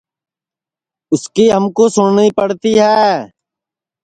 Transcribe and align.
اُس 1.11 1.23
کی 1.33 1.45
ہمکُو 1.53 1.85
سُٹؔنی 1.93 2.27
پڑتی 2.37 2.73
ہے 2.83 2.99